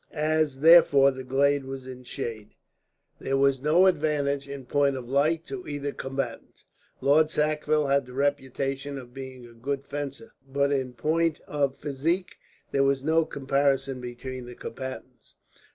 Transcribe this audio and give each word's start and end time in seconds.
As, 0.13 0.61
therefore, 0.61 1.11
the 1.11 1.23
glade 1.23 1.63
was 1.65 1.85
in 1.85 2.01
shade, 2.01 2.55
there 3.19 3.37
was 3.37 3.61
no 3.61 3.85
advantage, 3.85 4.49
in 4.49 4.65
point 4.65 4.95
of 4.97 5.07
light, 5.07 5.45
to 5.45 5.67
either 5.67 5.91
combatant. 5.91 6.63
Lord 7.01 7.29
Sackville 7.29 7.85
had 7.85 8.07
the 8.07 8.13
reputation 8.13 8.97
of 8.97 9.13
being 9.13 9.45
a 9.45 9.53
good 9.53 9.85
fencer, 9.85 10.33
but 10.51 10.71
in 10.71 10.93
point 10.93 11.39
of 11.41 11.75
physique 11.77 12.37
there 12.71 12.83
was 12.83 13.03
no 13.03 13.25
comparison 13.25 14.01
between 14.01 14.47
the 14.47 14.55
combatants. 14.55 15.35